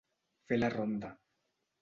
[0.51, 1.13] Fer la ronda.